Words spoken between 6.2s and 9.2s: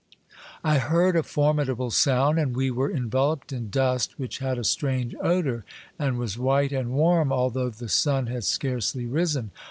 white and warm although the sun had scarcely